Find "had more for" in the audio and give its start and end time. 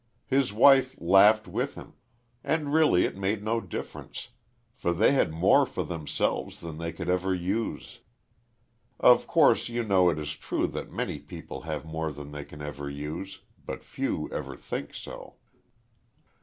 5.11-5.83